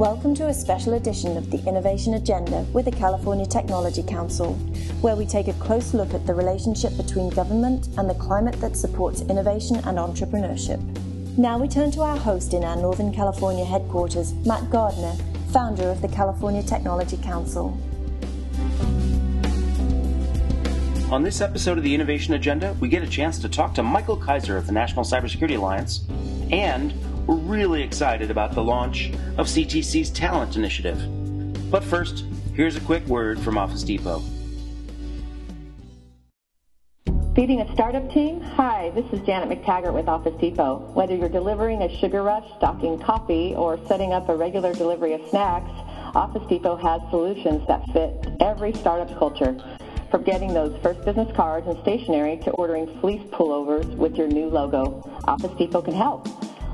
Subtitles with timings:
[0.00, 4.54] Welcome to a special edition of the Innovation Agenda with the California Technology Council,
[5.02, 8.78] where we take a close look at the relationship between government and the climate that
[8.78, 10.80] supports innovation and entrepreneurship.
[11.36, 15.12] Now we turn to our host in our Northern California headquarters, Matt Gardner,
[15.52, 17.78] founder of the California Technology Council.
[21.12, 24.16] On this episode of the Innovation Agenda, we get a chance to talk to Michael
[24.16, 26.06] Kaiser of the National Cybersecurity Alliance
[26.50, 26.94] and
[27.26, 31.00] we're really excited about the launch of CTC's Talent Initiative.
[31.70, 34.22] But first, here's a quick word from Office Depot.
[37.34, 38.40] Feeding a startup team?
[38.40, 40.90] Hi, this is Janet McTaggart with Office Depot.
[40.94, 45.20] Whether you're delivering a sugar rush, stocking coffee, or setting up a regular delivery of
[45.30, 45.70] snacks,
[46.14, 49.56] Office Depot has solutions that fit every startup's culture.
[50.10, 54.48] From getting those first business cards and stationery to ordering fleece pullovers with your new
[54.48, 56.26] logo, Office Depot can help.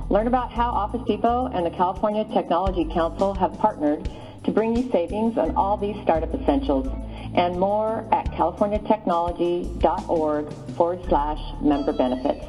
[0.08, 4.08] Learn about how Office Depot and the California Technology Council have partnered
[4.44, 6.86] to bring you savings on all these startup essentials
[7.34, 12.46] and more at californiatechnology.org forward slash member benefits.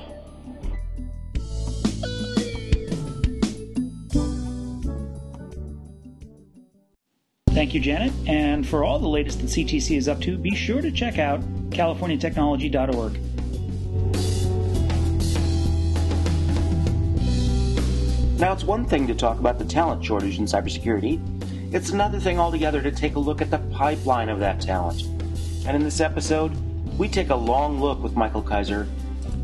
[7.49, 8.13] Thank you, Janet.
[8.27, 11.41] And for all the latest that CTC is up to, be sure to check out
[11.71, 13.19] californiatechnology.org.
[18.37, 22.37] Now, it's one thing to talk about the talent shortage in cybersecurity, it's another thing
[22.37, 25.01] altogether to take a look at the pipeline of that talent.
[25.65, 26.55] And in this episode,
[26.99, 28.87] we take a long look with Michael Kaiser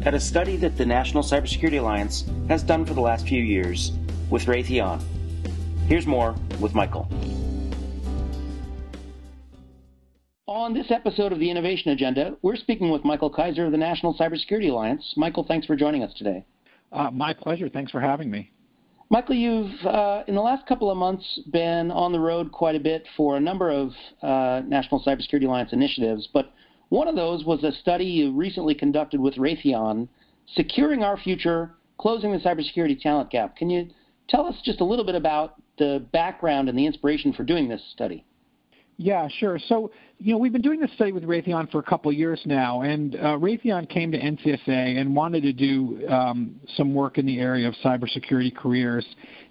[0.04, 3.94] at a study that the National Cybersecurity Alliance has done for the last few years
[4.30, 5.02] with Raytheon.
[5.88, 7.10] Here's more with Michael.
[10.46, 14.14] On this episode of the Innovation Agenda, we're speaking with Michael Kaiser of the National
[14.14, 15.16] Cybersecurity Alliance.
[15.18, 16.46] Michael, thanks for joining us today.
[16.92, 17.70] Uh, my pleasure.
[17.70, 18.53] Thanks for having me.
[19.14, 22.80] Michael, you've uh, in the last couple of months been on the road quite a
[22.80, 23.92] bit for a number of
[24.24, 26.52] uh, National Cybersecurity Alliance initiatives, but
[26.90, 30.08] one of those was a study you recently conducted with Raytheon,
[30.56, 33.56] Securing Our Future, Closing the Cybersecurity Talent Gap.
[33.56, 33.88] Can you
[34.30, 37.84] tell us just a little bit about the background and the inspiration for doing this
[37.92, 38.26] study?
[38.98, 39.60] Yeah, sure.
[39.68, 42.40] So, you know, we've been doing this study with Raytheon for a couple of years
[42.46, 47.26] now, and uh, Raytheon came to NCSA and wanted to do um, some work in
[47.26, 49.06] the area of cybersecurity careers.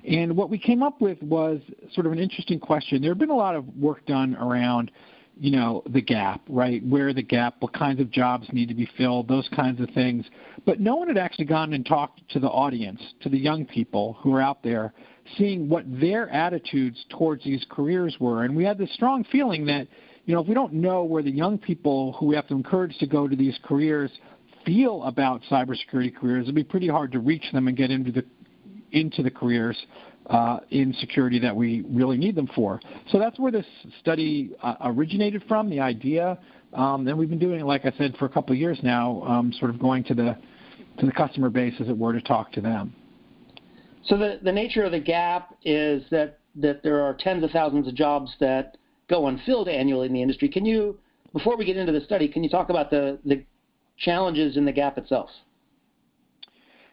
[0.08, 1.60] And what we came up with was
[1.92, 3.02] sort of an interesting question.
[3.02, 4.92] There had been a lot of work done around,
[5.36, 6.84] you know, the gap, right?
[6.86, 10.24] Where the gap, what kinds of jobs need to be filled, those kinds of things.
[10.64, 14.18] But no one had actually gone and talked to the audience, to the young people
[14.20, 14.94] who are out there
[15.36, 18.44] seeing what their attitudes towards these careers were.
[18.44, 19.88] And we had this strong feeling that,
[20.24, 22.96] you know, if we don't know where the young people who we have to encourage
[22.98, 24.10] to go to these careers
[24.64, 28.24] feel about cybersecurity careers, it'd be pretty hard to reach them and get into the
[28.92, 29.76] into the careers
[30.26, 32.78] uh, in security that we really need them for.
[33.08, 33.66] So that's where this
[34.00, 36.38] study uh, originated from, the idea.
[36.74, 39.22] Um, and we've been doing it, like I said, for a couple of years now,
[39.22, 40.36] um, sort of going to the
[40.98, 42.94] to the customer base, as it were, to talk to them.
[44.04, 47.88] So the, the nature of the gap is that, that there are tens of thousands
[47.88, 48.76] of jobs that
[49.08, 50.48] go unfilled annually in the industry.
[50.48, 50.98] Can you,
[51.32, 53.44] before we get into the study, can you talk about the, the
[53.96, 55.30] challenges in the gap itself?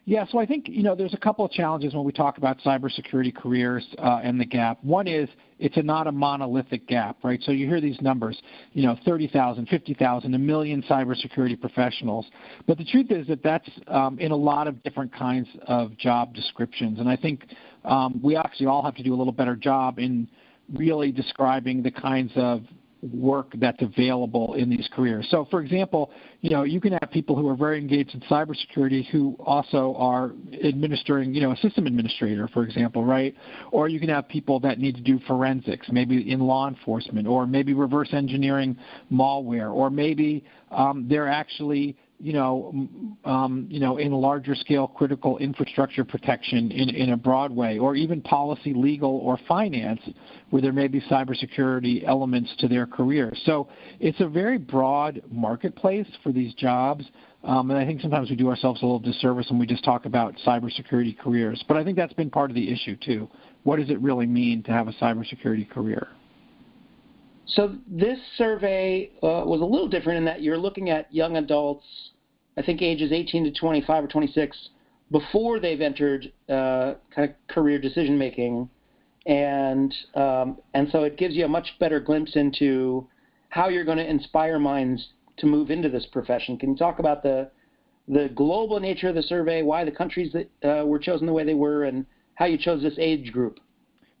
[0.06, 2.58] Yeah, so I think you know there's a couple of challenges when we talk about
[2.60, 4.82] cybersecurity careers uh, and the gap.
[4.82, 5.28] One is
[5.60, 7.40] it's a, not a monolithic gap, right?
[7.42, 8.40] So you hear these numbers,
[8.72, 12.26] you know, 30,000, 50,000, a million cybersecurity professionals.
[12.66, 16.34] But the truth is that that's um, in a lot of different kinds of job
[16.34, 17.44] descriptions, and I think
[17.84, 20.28] um, we actually all have to do a little better job in
[20.74, 22.62] really describing the kinds of
[23.02, 25.26] work that's available in these careers.
[25.30, 29.06] So, for example, you know, you can have people who are very engaged in cybersecurity
[29.08, 33.34] who also are administering, you know, a system administrator, for example, right?
[33.72, 37.46] Or you can have people that need to do forensics, maybe in law enforcement, or
[37.46, 38.76] maybe reverse engineering
[39.10, 42.88] malware, or maybe um, they're actually you know,
[43.24, 47.96] um, you know, in larger scale critical infrastructure protection in, in a broad way, or
[47.96, 50.00] even policy, legal, or finance,
[50.50, 53.32] where there may be cybersecurity elements to their career.
[53.44, 53.68] So
[53.98, 57.04] it's a very broad marketplace for these jobs.
[57.42, 60.04] Um, and I think sometimes we do ourselves a little disservice when we just talk
[60.04, 61.64] about cybersecurity careers.
[61.66, 63.28] But I think that's been part of the issue too.
[63.62, 66.08] What does it really mean to have a cybersecurity career?
[67.46, 71.84] So this survey uh, was a little different in that you're looking at young adults,
[72.56, 74.68] I think ages 18 to 25 or 26,
[75.10, 78.68] before they've entered uh, kind of career decision making,
[79.26, 83.06] and um, and so it gives you a much better glimpse into
[83.48, 85.08] how you're going to inspire minds
[85.38, 86.56] to move into this profession.
[86.56, 87.50] Can you talk about the
[88.08, 91.44] the global nature of the survey, why the countries that uh, were chosen the way
[91.44, 93.60] they were, and how you chose this age group?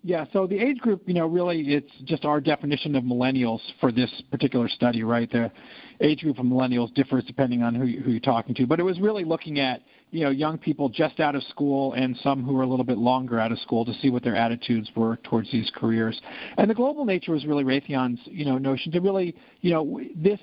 [0.02, 3.92] Yeah, so the age group, you know, really it's just our definition of millennials for
[3.92, 5.30] this particular study, right?
[5.30, 5.52] The
[6.00, 8.98] age group of millennials differs depending on who, who you're talking to, but it was
[8.98, 12.62] really looking at, you know, young people just out of school and some who are
[12.62, 15.70] a little bit longer out of school to see what their attitudes were towards these
[15.76, 16.18] careers.
[16.56, 20.40] And the global nature was really Raytheon's, you know, notion to really, you know, this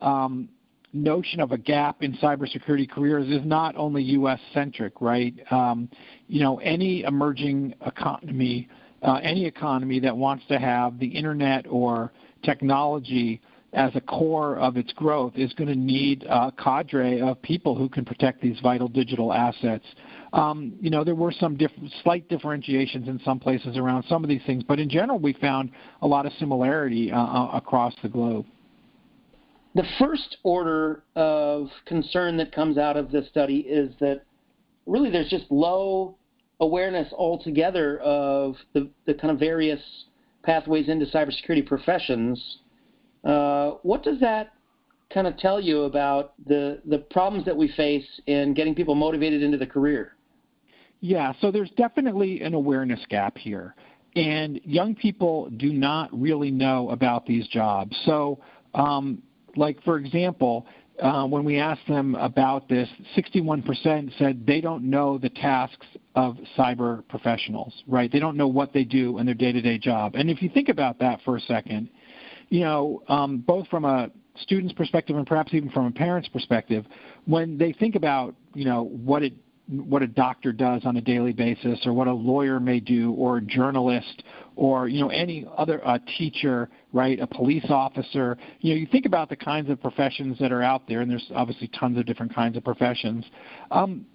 [0.00, 0.48] um,
[0.92, 4.38] notion of a gap in cybersecurity careers is not only U.S.
[4.54, 5.34] centric, right?
[5.50, 5.88] Um,
[6.28, 8.68] you know, any emerging economy
[9.02, 12.12] uh, any economy that wants to have the internet or
[12.42, 13.40] technology
[13.72, 17.88] as a core of its growth is going to need a cadre of people who
[17.88, 19.84] can protect these vital digital assets.
[20.34, 21.70] Um, you know, there were some diff-
[22.02, 25.70] slight differentiations in some places around some of these things, but in general, we found
[26.02, 28.46] a lot of similarity uh, uh across the globe.
[29.74, 34.22] The first order of concern that comes out of this study is that
[34.86, 36.16] really there's just low
[36.62, 39.80] awareness altogether of the, the kind of various
[40.44, 42.58] pathways into cybersecurity professions.
[43.24, 44.52] Uh, what does that
[45.12, 49.42] kind of tell you about the, the problems that we face in getting people motivated
[49.42, 50.16] into the career?
[51.00, 53.74] Yeah, so there's definitely an awareness gap here.
[54.14, 57.96] And young people do not really know about these jobs.
[58.06, 58.38] So,
[58.74, 59.20] um,
[59.56, 60.66] like, for example,
[61.02, 66.36] uh, when we asked them about this, 61% said they don't know the tasks of
[66.56, 68.10] cyber professionals, right?
[68.10, 70.14] They don't know what they do in their day-to-day job.
[70.14, 71.88] And if you think about that for a second,
[72.50, 76.86] you know, um, both from a student's perspective and perhaps even from a parent's perspective,
[77.24, 79.34] when they think about, you know, what it
[79.68, 83.38] what a doctor does on a daily basis or what a lawyer may do or
[83.38, 84.22] a journalist
[84.56, 88.36] or you know any other a teacher right a police officer.
[88.60, 91.30] You know you think about the kinds of professions that are out there and there's
[91.34, 93.24] obviously tons of different kinds of professions.
[93.70, 94.06] Um,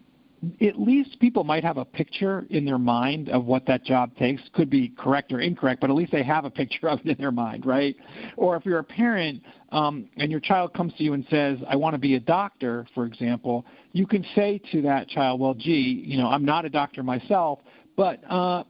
[0.62, 4.42] at least people might have a picture in their mind of what that job takes.
[4.54, 7.18] Could be correct or incorrect, but at least they have a picture of it in
[7.18, 7.96] their mind, right?
[8.36, 9.42] Or if you're a parent
[9.72, 12.86] um, and your child comes to you and says, "I want to be a doctor,"
[12.94, 16.70] for example, you can say to that child, "Well, gee, you know, I'm not a
[16.70, 17.60] doctor myself,
[17.96, 18.64] but uh,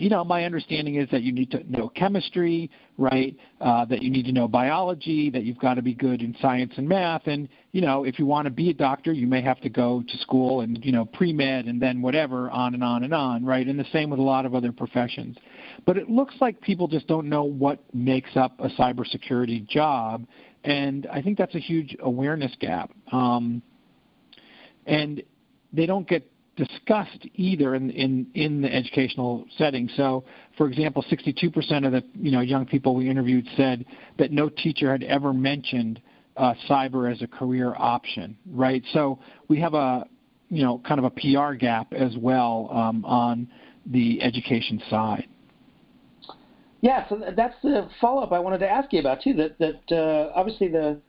[0.00, 3.36] you know, my understanding is that you need to know chemistry, right?
[3.60, 6.72] Uh, that you need to know biology, that you've got to be good in science
[6.76, 9.60] and math, and you know, if you want to be a doctor, you may have
[9.60, 13.04] to go to school and you know pre med and then whatever, on and on
[13.04, 13.66] and on, right?
[13.66, 15.36] And the same with a lot of other professions.
[15.86, 20.26] But it looks like people just don't know what makes up a cybersecurity job,
[20.64, 22.90] and I think that's a huge awareness gap.
[23.12, 23.62] Um,
[24.86, 25.22] and
[25.72, 26.26] they don't get
[26.56, 29.88] discussed either in, in, in the educational setting.
[29.96, 30.24] So,
[30.56, 33.84] for example, 62% of the you know young people we interviewed said
[34.18, 36.00] that no teacher had ever mentioned
[36.36, 38.36] uh, cyber as a career option.
[38.50, 38.82] Right.
[38.92, 39.18] So
[39.48, 40.06] we have a
[40.48, 43.48] you know kind of a PR gap as well um, on
[43.86, 45.28] the education side.
[46.82, 49.34] Yeah, so that's the follow-up I wanted to ask you about too.
[49.34, 51.00] That that uh, obviously the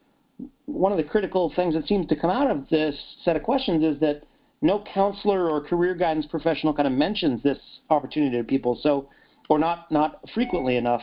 [0.66, 3.84] one of the critical things that seems to come out of this set of questions
[3.84, 4.24] is that
[4.62, 7.58] no counselor or career guidance professional kind of mentions this
[7.90, 9.10] opportunity to people, so
[9.50, 11.02] or not not frequently enough.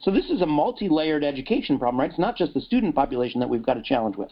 [0.00, 2.10] So this is a multi-layered education problem, right?
[2.10, 4.30] It's not just the student population that we've got a challenge with.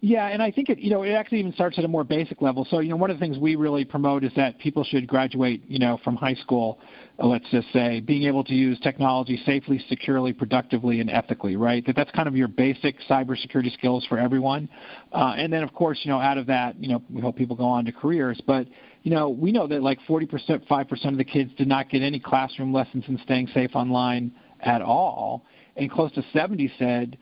[0.00, 2.40] Yeah, and I think it you know it actually even starts at a more basic
[2.40, 2.64] level.
[2.70, 5.64] So you know one of the things we really promote is that people should graduate
[5.66, 6.78] you know from high school,
[7.18, 11.56] let's just say, being able to use technology safely, securely, productively, and ethically.
[11.56, 11.84] Right.
[11.84, 14.68] That that's kind of your basic cybersecurity skills for everyone.
[15.12, 17.56] Uh, and then of course you know out of that you know we hope people
[17.56, 18.68] go on to careers, but
[19.02, 22.20] you know we know that like 40%, 5% of the kids did not get any
[22.20, 25.44] classroom lessons in staying safe online at all,
[25.76, 27.18] and close to 70 said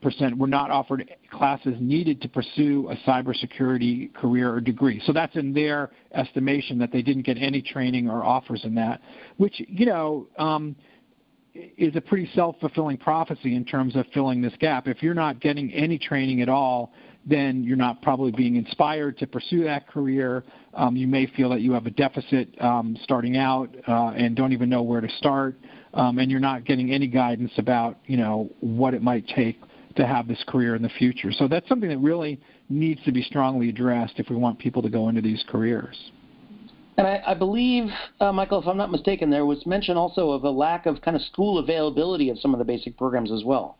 [0.00, 5.00] percent were not offered classes needed to pursue a cybersecurity career or degree.
[5.04, 9.00] So that's in their estimation that they didn't get any training or offers in that,
[9.36, 10.76] which you know um,
[11.54, 14.86] is a pretty self-fulfilling prophecy in terms of filling this gap.
[14.86, 16.92] If you're not getting any training at all,
[17.26, 20.42] then you're not probably being inspired to pursue that career.
[20.74, 24.52] Um, you may feel that you have a deficit um, starting out uh, and don't
[24.52, 25.58] even know where to start.
[25.92, 29.60] Um, and you're not getting any guidance about, you know, what it might take
[30.00, 31.30] to have this career in the future.
[31.30, 34.88] So that's something that really needs to be strongly addressed if we want people to
[34.88, 35.96] go into these careers.
[36.96, 37.84] And I, I believe,
[38.18, 41.16] uh, Michael, if I'm not mistaken, there was mention also of a lack of kind
[41.16, 43.76] of school availability of some of the basic programs as well.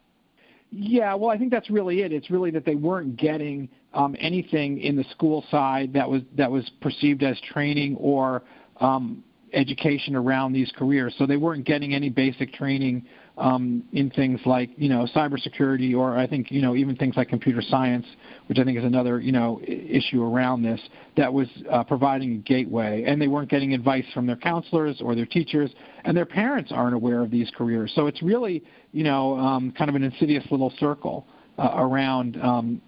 [0.71, 2.13] Yeah, well, I think that's really it.
[2.13, 6.51] It's really that they weren't getting um, anything in the school side that was that
[6.51, 8.43] was perceived as training or
[8.81, 11.15] um, education around these careers.
[11.19, 13.05] So they weren't getting any basic training
[13.41, 17.29] um, in things like you know cybersecurity, or I think you know even things like
[17.29, 18.07] computer science,
[18.47, 20.81] which I think is another you know issue around this.
[21.17, 25.15] That was uh, providing a gateway, and they weren't getting advice from their counselors or
[25.15, 25.71] their teachers,
[26.05, 27.93] and their parents aren't aware of these careers.
[27.95, 31.27] So it's really you know um, kind of an insidious little circle
[31.59, 32.83] uh, around um,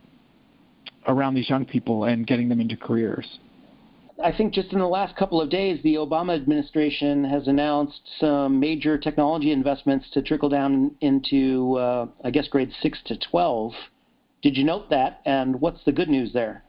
[1.08, 3.26] around these young people and getting them into careers.
[4.22, 8.60] I think just in the last couple of days, the Obama administration has announced some
[8.60, 13.72] major technology investments to trickle down into, uh, I guess, grades 6 to 12.
[14.42, 15.20] Did you note that?
[15.24, 16.64] And what's the good news there?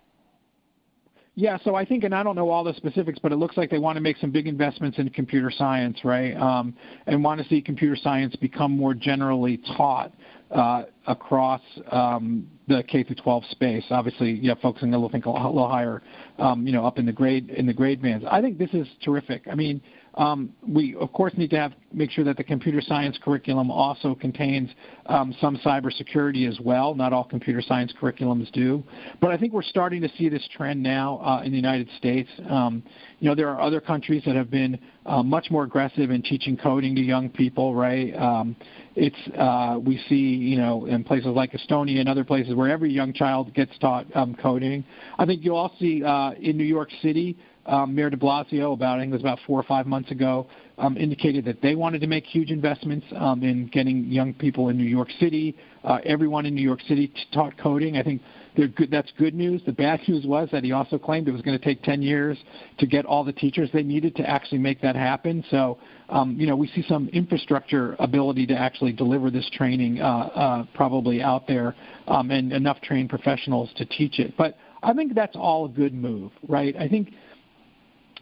[1.36, 3.72] Yeah, so I think, and I don't know all the specifics, but it looks like
[3.72, 6.36] they want to make some big investments in computer science, right?
[6.38, 6.76] Um,
[7.08, 10.14] and want to see computer science become more generally taught
[10.52, 13.84] uh, across um, the K through 12 space.
[13.90, 16.02] Obviously, yeah, focusing a little, think a little higher,
[16.40, 18.26] um, you know, up in the grade in the grade bands.
[18.30, 19.44] I think this is terrific.
[19.52, 19.82] I mean,
[20.16, 24.16] um, we of course need to have make sure that the computer science curriculum also
[24.16, 24.70] contains
[25.08, 26.96] um, some cybersecurity as well.
[26.96, 28.84] Not all computer science curriculums do,
[29.20, 32.30] but I think we're starting to see this trend now uh, in the United States.
[32.50, 32.84] Um,
[33.20, 36.58] you know, there are other countries that have been uh, much more aggressive in teaching
[36.58, 37.76] coding to young people.
[37.76, 38.16] Right?
[38.16, 38.56] Um,
[38.96, 42.92] it's uh, we see you know in places like Estonia and other places where every
[42.92, 44.84] young child gets taught um, coding.
[45.18, 49.00] I think you'll also see uh, in New York City um, Mayor de Blasio, about
[49.00, 50.48] I think it was about four or five months ago,
[50.78, 54.78] um, indicated that they wanted to make huge investments um, in getting young people in
[54.78, 57.98] New York City, uh, everyone in New York City taught coding.
[57.98, 58.22] I think
[58.56, 59.62] good, that's good news.
[59.66, 62.38] The bad news was that he also claimed it was going to take 10 years
[62.78, 65.44] to get all the teachers they needed to actually make that happen.
[65.50, 65.78] So,
[66.10, 70.66] um, you know, we see some infrastructure ability to actually deliver this training uh, uh,
[70.74, 71.76] probably out there
[72.08, 74.36] um, and enough trained professionals to teach it.
[74.38, 76.76] But I think that's all a good move, right?
[76.78, 77.14] I think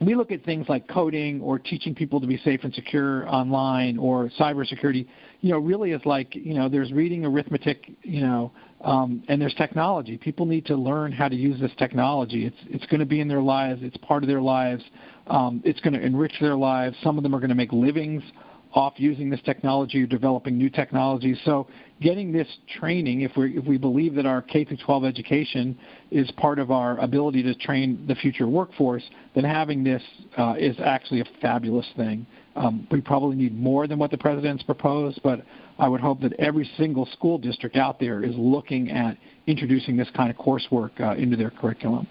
[0.02, 3.98] we look at things like coding or teaching people to be safe and secure online
[3.98, 5.08] or cybersecurity,
[5.42, 8.52] you know, really is like, you know, there's reading, arithmetic, you know,
[8.84, 10.18] um, and there's technology.
[10.18, 12.46] People need to learn how to use this technology.
[12.46, 13.82] It's it's going to be in their lives.
[13.84, 14.84] It's part of their lives.
[15.28, 16.96] Um, it's going to enrich their lives.
[17.04, 18.24] Some of them are going to make livings
[18.74, 21.38] off using this technology or developing new technologies.
[21.46, 21.68] So
[22.02, 22.48] getting this
[22.80, 25.78] training, if we if we believe that our K through 12 education
[26.10, 29.04] is part of our ability to train the future workforce,
[29.36, 30.02] then having this
[30.38, 32.26] uh, is actually a fabulous thing.
[32.56, 35.42] Um, we probably need more than what the president's proposed, but
[35.80, 40.10] I would hope that every single school district out there is looking at introducing this
[40.16, 42.08] kind of coursework uh, into their curriculum.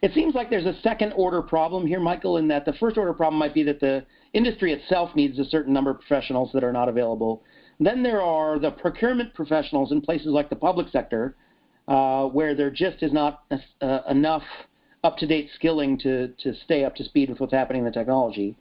[0.00, 3.12] It seems like there's a second order problem here, Michael, in that the first order
[3.12, 6.72] problem might be that the industry itself needs a certain number of professionals that are
[6.72, 7.42] not available.
[7.80, 11.36] Then there are the procurement professionals in places like the public sector,
[11.88, 13.44] uh, where there just is not
[13.80, 14.42] uh, enough
[15.04, 18.56] up-to-date skilling to, to stay up to speed with what's happening in the technology.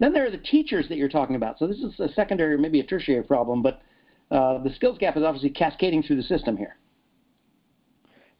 [0.00, 1.58] Then there are the teachers that you're talking about.
[1.58, 3.82] So this is a secondary, maybe a tertiary problem, but
[4.30, 6.76] uh, the skills gap is obviously cascading through the system here.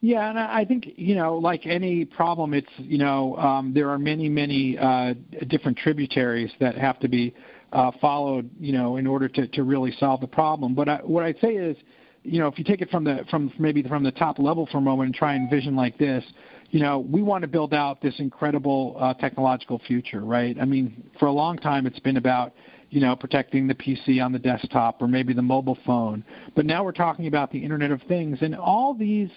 [0.01, 3.99] Yeah, and I think you know, like any problem, it's you know, um, there are
[3.99, 5.15] many, many uh,
[5.49, 7.35] different tributaries that have to be
[7.73, 10.75] uh, followed, you know, in order to, to really solve the problem.
[10.75, 11.77] But I, what I'd say is,
[12.23, 14.79] you know, if you take it from the from maybe from the top level for
[14.79, 16.25] a moment and try and vision like this,
[16.71, 20.57] you know, we want to build out this incredible uh, technological future, right?
[20.61, 22.55] I mean, for a long time, it's been about
[22.91, 26.25] you know, protecting the PC on the desktop or maybe the mobile phone.
[26.57, 29.29] But now we're talking about the Internet of Things, and all these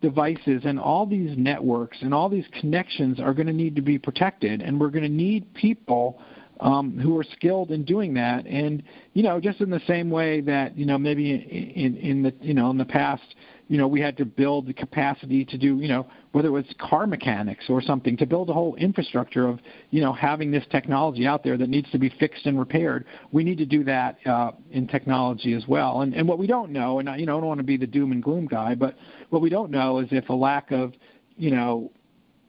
[0.00, 3.98] devices and all these networks and all these connections are going to need to be
[3.98, 6.20] protected, and we're going to need people
[6.60, 8.46] um, who are skilled in doing that.
[8.46, 12.34] And you know, just in the same way that you know maybe in in the
[12.40, 13.34] you know in the past,
[13.68, 16.64] you know, we had to build the capacity to do you know whether it was
[16.78, 19.58] car mechanics or something to build a whole infrastructure of
[19.90, 23.04] you know having this technology out there that needs to be fixed and repaired.
[23.32, 26.02] We need to do that uh, in technology as well.
[26.02, 27.76] And and what we don't know, and I, you know, I don't want to be
[27.76, 28.96] the doom and gloom guy, but
[29.30, 30.92] what we don't know is if a lack of
[31.36, 31.90] you know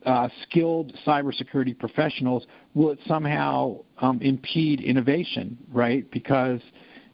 [0.06, 6.10] uh, skilled cybersecurity professionals, will it somehow um, impede innovation, right?
[6.12, 6.62] Because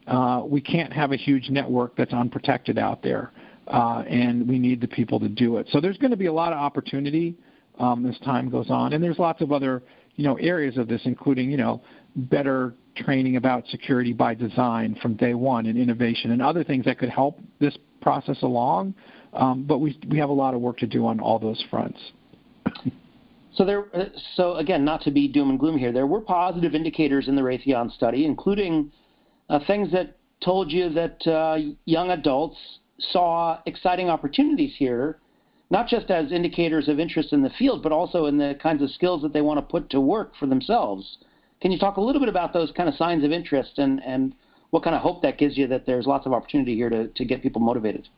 [0.06, 3.32] uh, we can't have a huge network that's unprotected out there,
[3.68, 5.68] uh, and we need the people to do it.
[5.70, 7.34] So there's going to be a lot of opportunity
[7.78, 9.82] um, as time goes on, and there's lots of other
[10.16, 11.82] you know areas of this, including you know
[12.16, 16.98] better training about security by design from day one and innovation and other things that
[16.98, 18.94] could help this process along.
[19.32, 21.98] Um, but we we have a lot of work to do on all those fronts.
[23.54, 23.84] So there,
[24.34, 27.42] so again, not to be doom and gloom here, there were positive indicators in the
[27.42, 28.90] Raytheon study, including
[29.48, 32.58] uh, things that told you that uh, young adults
[32.98, 35.18] saw exciting opportunities here,
[35.70, 38.90] not just as indicators of interest in the field, but also in the kinds of
[38.90, 41.18] skills that they want to put to work for themselves.
[41.60, 44.34] Can you talk a little bit about those kind of signs of interest and, and
[44.74, 47.24] what kind of hope that gives you that there's lots of opportunity here to, to
[47.24, 48.08] get people motivated.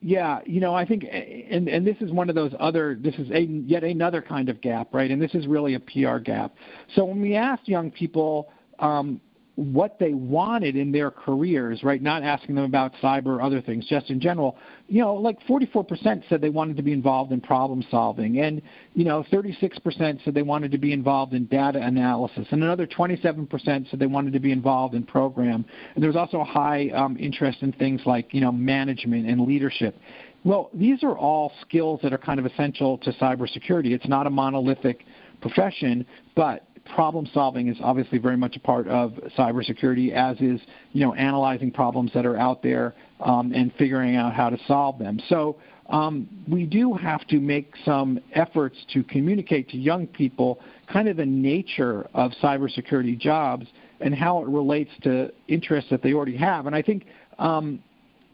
[0.00, 2.98] Yeah, you know, I think, and and this is one of those other.
[3.00, 5.08] This is a yet another kind of gap, right?
[5.08, 6.56] And this is really a PR gap.
[6.96, 8.48] So when we ask young people,
[8.80, 9.20] um,
[9.58, 12.00] what they wanted in their careers, right?
[12.00, 14.56] Not asking them about cyber or other things, just in general.
[14.86, 18.62] You know, like 44% said they wanted to be involved in problem solving, and
[18.94, 23.90] you know, 36% said they wanted to be involved in data analysis, and another 27%
[23.90, 25.64] said they wanted to be involved in program.
[25.96, 29.40] And there was also a high um, interest in things like you know management and
[29.40, 29.96] leadership.
[30.44, 33.90] Well, these are all skills that are kind of essential to cybersecurity.
[33.90, 35.04] It's not a monolithic
[35.40, 40.60] profession, but problem solving is obviously very much a part of cybersecurity, as is
[40.92, 44.98] you know analyzing problems that are out there um, and figuring out how to solve
[44.98, 45.20] them.
[45.28, 45.56] So
[45.90, 50.60] um, we do have to make some efforts to communicate to young people
[50.92, 53.66] kind of the nature of cybersecurity jobs
[54.00, 56.66] and how it relates to interests that they already have.
[56.66, 57.06] And I think
[57.38, 57.82] um,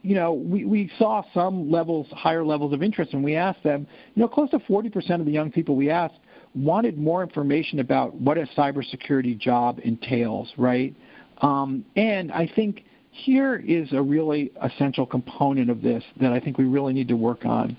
[0.05, 3.87] you know, we, we saw some levels, higher levels of interest, and we asked them,
[4.15, 6.19] you know, close to 40% of the young people we asked
[6.55, 10.95] wanted more information about what a cybersecurity job entails, right?
[11.43, 16.59] Um, and I think here is a really essential component of this that I think
[16.59, 17.77] we really need to work on.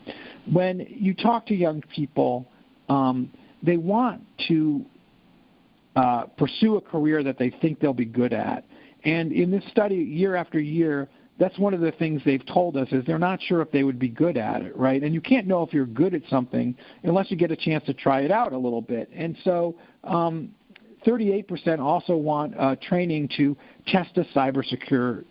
[0.51, 2.45] When you talk to young people,
[2.89, 3.31] um,
[3.63, 4.85] they want to
[5.95, 8.65] uh, pursue a career that they think they'll be good at.
[9.03, 12.87] And in this study, year after year, that's one of the things they've told us
[12.91, 15.03] is they're not sure if they would be good at it, right?
[15.03, 17.93] And you can't know if you're good at something unless you get a chance to
[17.93, 19.09] try it out a little bit.
[19.13, 20.49] And so, um,
[21.05, 23.55] 38% also want uh, training to
[23.87, 25.23] test a cybersecure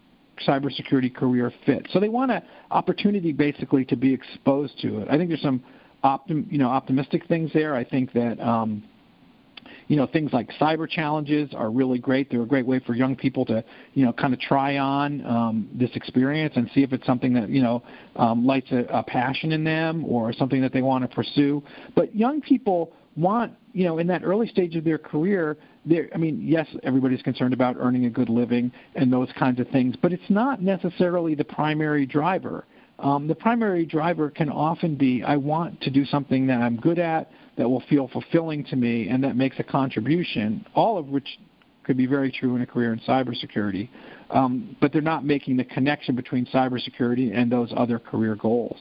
[0.47, 1.87] cybersecurity career fit.
[1.93, 5.09] So they want an opportunity basically to be exposed to it.
[5.09, 5.63] I think there's some
[6.03, 7.75] optim, you know optimistic things there.
[7.75, 8.41] I think that.
[8.41, 8.85] Um,
[9.89, 12.31] you know, things like cyber challenges are really great.
[12.31, 13.65] They're a great way for young people to,
[13.95, 17.49] you know, kind of try on um, this experience and see if it's something that,
[17.49, 17.83] you know,
[18.17, 21.63] um, lights a, a passion in them or something that they want to pursue.
[21.95, 26.19] But young people want, you know, in that early stage of their career, they're, I
[26.19, 30.13] mean, yes, everybody's concerned about earning a good living and those kinds of things, but
[30.13, 32.65] it's not necessarily the primary driver.
[32.99, 36.99] Um, the primary driver can often be I want to do something that I'm good
[36.99, 41.39] at, that will feel fulfilling to me, and that makes a contribution, all of which
[41.85, 43.89] could be very true in a career in cybersecurity.
[44.31, 48.79] Um, but they're not making the connection between cybersecurity and those other career goals.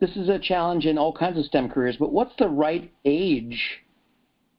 [0.00, 3.60] This is a challenge in all kinds of STEM careers, but what's the right age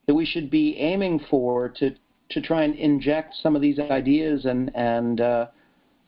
[0.08, 1.96] that we should be aiming for to,
[2.30, 5.48] to try and inject some of these ideas and, and, uh,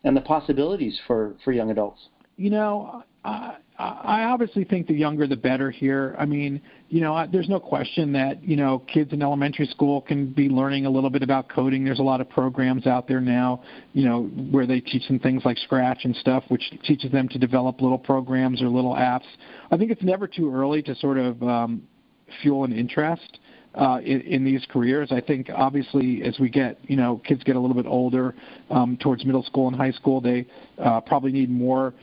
[0.04, 2.10] and the possibilities for, for young adults?
[2.38, 6.16] You know, I, I obviously think the younger the better here.
[6.18, 10.28] I mean, you know, there's no question that you know kids in elementary school can
[10.34, 11.84] be learning a little bit about coding.
[11.84, 15.44] There's a lot of programs out there now, you know, where they teach them things
[15.46, 19.26] like Scratch and stuff, which teaches them to develop little programs or little apps.
[19.72, 21.84] I think it's never too early to sort of um,
[22.42, 23.40] fuel an interest.
[23.76, 25.12] Uh, in, in these careers.
[25.12, 28.34] I think obviously as we get, you know, kids get a little bit older
[28.72, 30.48] um, towards middle school and high school, they
[30.80, 31.94] uh, probably need more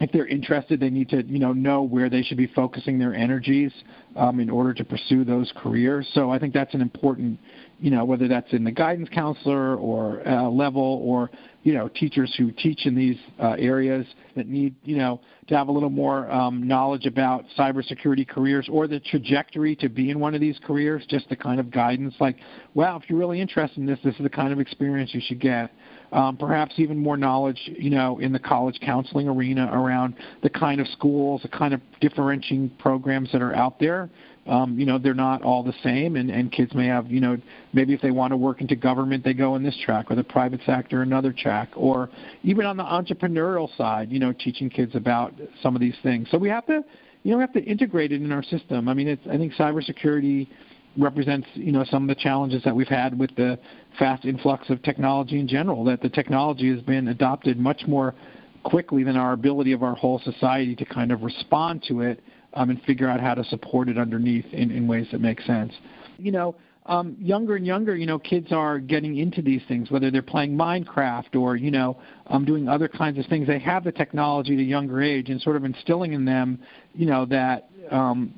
[0.00, 3.14] if they're interested, they need to you know know where they should be focusing their
[3.14, 3.72] energies
[4.16, 6.08] um, in order to pursue those careers.
[6.14, 7.38] So I think that's an important,
[7.80, 11.30] you know, whether that's in the guidance counselor or uh, level or
[11.64, 14.06] you know teachers who teach in these uh, areas
[14.36, 18.86] that need you know to have a little more um, knowledge about cybersecurity careers or
[18.86, 21.04] the trajectory to be in one of these careers.
[21.08, 22.36] Just the kind of guidance like,
[22.74, 25.40] wow, if you're really interested in this, this is the kind of experience you should
[25.40, 25.72] get
[26.12, 30.80] um, perhaps even more knowledge, you know, in the college counseling arena around the kind
[30.80, 34.08] of schools, the kind of differentiating programs that are out there.
[34.46, 37.36] Um, you know, they're not all the same, and, and kids may have, you know,
[37.74, 40.24] maybe if they want to work into government, they go in this track, or the
[40.24, 42.08] private sector, another track, or
[42.42, 46.28] even on the entrepreneurial side, you know, teaching kids about some of these things.
[46.30, 46.82] So we have to,
[47.24, 48.88] you know, we have to integrate it in our system.
[48.88, 50.48] I mean, it's, I think cybersecurity
[50.96, 53.58] represents you know some of the challenges that we've had with the
[53.98, 55.84] fast influx of technology in general.
[55.84, 58.14] That the technology has been adopted much more
[58.64, 62.20] quickly than our ability of our whole society to kind of respond to it
[62.54, 65.72] um, and figure out how to support it underneath in, in ways that make sense.
[66.18, 66.56] You know,
[66.88, 70.56] um, younger and younger, you know, kids are getting into these things, whether they're playing
[70.56, 71.98] Minecraft or, you know,
[72.28, 73.46] um, doing other kinds of things.
[73.46, 76.58] They have the technology at a younger age and sort of instilling in them,
[76.94, 78.32] you know, that um,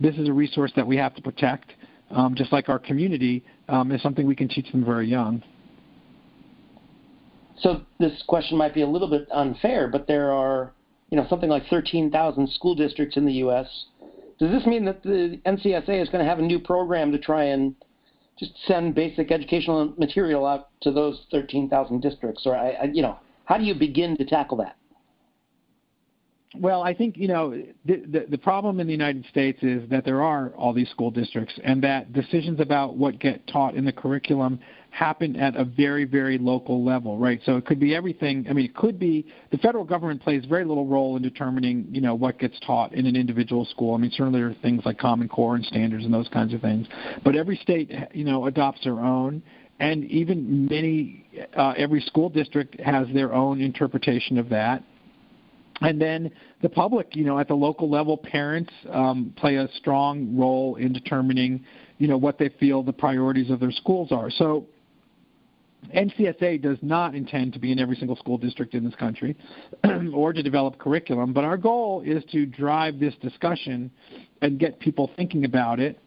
[0.00, 1.72] this is a resource that we have to protect,
[2.10, 5.42] um, just like our community um, is something we can teach them very young.
[7.58, 10.72] So this question might be a little bit unfair, but there are,
[11.10, 13.66] you know, something like 13,000 school districts in the U.S.
[14.38, 17.44] Does this mean that the NCSA is going to have a new program to try
[17.44, 17.74] and
[18.38, 22.42] just send basic educational material out to those 13,000 districts?
[22.44, 24.76] Or, I, I, you know, how do you begin to tackle that?
[26.56, 27.50] Well, I think you know
[27.84, 31.10] the, the, the problem in the United States is that there are all these school
[31.10, 36.04] districts, and that decisions about what get taught in the curriculum happen at a very,
[36.04, 37.40] very local level, right?
[37.44, 38.46] So it could be everything.
[38.48, 42.00] I mean, it could be the federal government plays very little role in determining, you
[42.00, 43.94] know, what gets taught in an individual school.
[43.94, 46.60] I mean, certainly there are things like Common Core and standards and those kinds of
[46.60, 46.86] things,
[47.24, 49.42] but every state, you know, adopts their own,
[49.80, 54.84] and even many, uh, every school district has their own interpretation of that
[55.80, 56.30] and then
[56.62, 60.92] the public, you know, at the local level, parents um, play a strong role in
[60.92, 61.64] determining,
[61.98, 64.30] you know, what they feel the priorities of their schools are.
[64.30, 64.66] So
[65.94, 69.36] NCSA does not intend to be in every single school district in this country
[70.14, 73.90] or to develop curriculum, but our goal is to drive this discussion
[74.42, 75.98] and get people thinking about it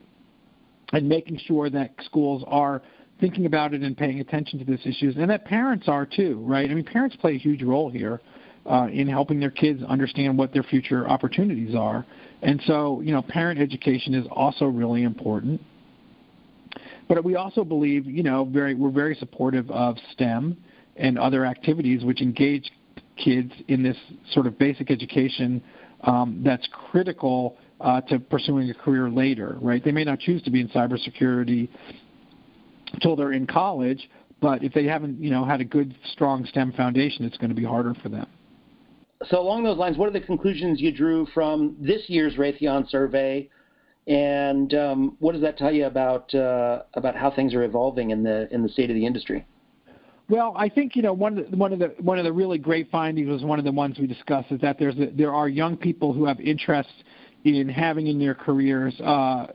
[0.93, 2.81] and making sure that schools are
[3.19, 6.69] thinking about it and paying attention to these issues and that parents are too, right?
[6.69, 8.21] I mean, parents play a huge role here
[8.67, 12.05] uh, in helping their kids understand what their future opportunities are.
[12.41, 15.61] And so, you know, parent education is also really important.
[17.07, 20.57] But we also believe, you know, very we're very supportive of STEM
[20.97, 22.69] and other activities which engage
[23.15, 23.97] kids in this
[24.31, 25.63] sort of basic education
[26.01, 29.83] um, that's critical uh, to pursuing a career later, right?
[29.83, 31.69] They may not choose to be in cybersecurity
[32.93, 34.09] until they're in college,
[34.41, 37.55] but if they haven't, you know, had a good, strong STEM foundation, it's going to
[37.55, 38.27] be harder for them
[39.25, 43.49] so along those lines, what are the conclusions you drew from this year's Raytheon survey,
[44.07, 48.23] and um, what does that tell you about uh, about how things are evolving in
[48.23, 49.45] the in the state of the industry?
[50.29, 52.57] Well, I think you know one of the, one of the one of the really
[52.57, 55.49] great findings was one of the ones we discussed is that there's a, there are
[55.49, 56.89] young people who have interest
[57.43, 59.47] in having in their careers uh,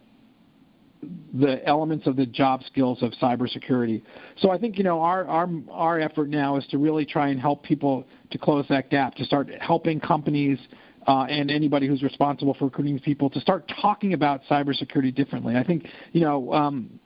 [1.35, 4.03] the elements of the job skills of cybersecurity.
[4.39, 7.41] So I think you know our our our effort now is to really try and
[7.41, 10.59] help people to close that gap, to start helping companies
[11.07, 15.57] uh, and anybody who's responsible for recruiting people to start talking about cybersecurity differently.
[15.57, 17.01] I think you know um,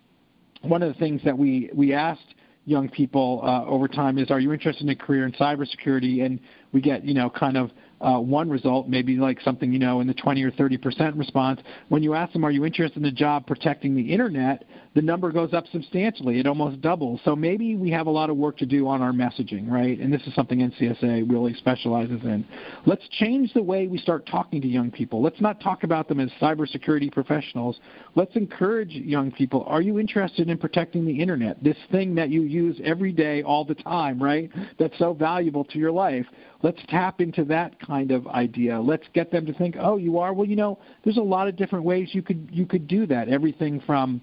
[0.63, 2.35] one of the things that we we asked
[2.67, 6.27] young people uh, over time is, are you interested in a career in cybersecurity?
[6.27, 6.41] And
[6.73, 10.07] we get you know kind of uh, one result, maybe like something you know in
[10.07, 11.61] the 20 or 30 percent response.
[11.89, 14.65] When you ask them, "Are you interested in a job protecting the internet?"
[14.97, 16.41] the number goes up substantially.
[16.41, 17.21] It almost doubles.
[17.23, 20.01] So maybe we have a lot of work to do on our messaging, right?
[20.01, 22.47] And this is something NCSA really specializes in.
[22.87, 25.23] Let's change the way we start talking to young people.
[25.23, 27.79] Let's not talk about them as cybersecurity professionals.
[28.15, 29.65] Let's encourage young people.
[29.69, 31.63] Are you interested in protecting the internet?
[31.63, 34.51] This thing that you use every day, all the time, right?
[34.79, 36.25] That's so valuable to your life.
[36.62, 38.81] Let's tap into that kind of idea.
[38.81, 40.33] Let's get them to think, oh, you are.
[40.33, 43.29] Well, you know, there's a lot of different ways you could you could do that.
[43.29, 44.21] Everything from,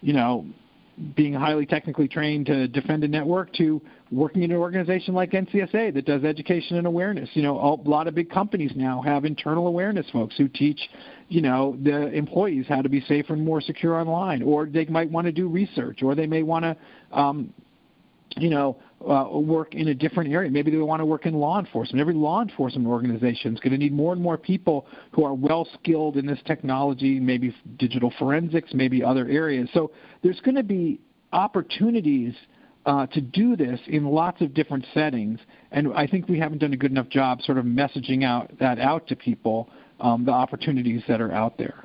[0.00, 0.46] you know,
[1.14, 5.92] being highly technically trained to defend a network to working in an organization like NCSA
[5.92, 7.28] that does education and awareness.
[7.34, 10.80] You know, a lot of big companies now have internal awareness folks who teach,
[11.28, 15.10] you know, the employees how to be safer and more secure online, or they might
[15.10, 16.76] want to do research, or they may want to
[17.16, 17.52] um,
[18.38, 18.76] you know,
[19.08, 20.50] uh, work in a different area.
[20.50, 22.00] Maybe they want to work in law enforcement.
[22.00, 25.66] Every law enforcement organization is going to need more and more people who are well
[25.74, 29.68] skilled in this technology, maybe digital forensics, maybe other areas.
[29.72, 29.90] So
[30.22, 31.00] there's going to be
[31.32, 32.34] opportunities
[32.86, 35.40] uh, to do this in lots of different settings,
[35.72, 38.78] and I think we haven't done a good enough job sort of messaging out that
[38.78, 39.68] out to people
[39.98, 41.82] um, the opportunities that are out there.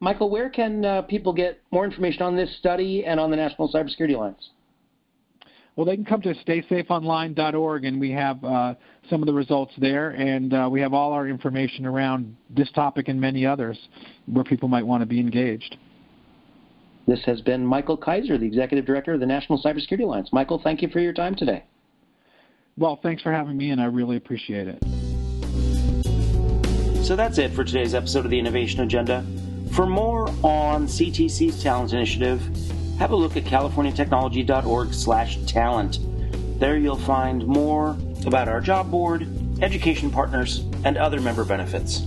[0.00, 3.72] Michael, where can uh, people get more information on this study and on the National
[3.72, 4.50] Cybersecurity Alliance?
[5.76, 8.74] Well, they can come to staysafeonline.org, and we have uh,
[9.10, 13.08] some of the results there, and uh, we have all our information around this topic
[13.08, 13.78] and many others
[14.24, 15.76] where people might want to be engaged.
[17.06, 20.30] This has been Michael Kaiser, the Executive Director of the National Cybersecurity Alliance.
[20.32, 21.64] Michael, thank you for your time today.
[22.78, 24.82] Well, thanks for having me, and I really appreciate it.
[27.04, 29.24] So that's it for today's episode of the Innovation Agenda.
[29.74, 32.40] For more on CTC's Talent Initiative,
[32.98, 35.98] have a look at californiatechnology.org slash talent.
[36.58, 39.28] There you'll find more about our job board,
[39.62, 42.00] education partners, and other member benefits.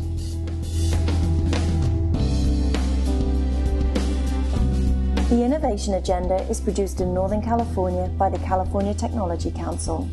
[5.29, 10.09] The Innovation Agenda is produced in Northern California by the California Technology Council.